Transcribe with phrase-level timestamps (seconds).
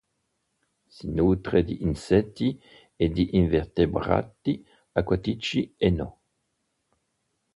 [0.89, 2.59] Si nutre di insetti
[2.95, 6.11] e di invertebrati, acquatici e non.